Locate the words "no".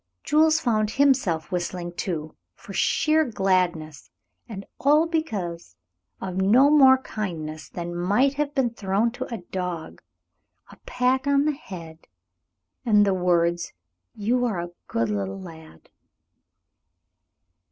6.37-6.71